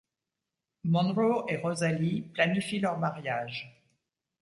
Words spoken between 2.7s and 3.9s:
leur mariage.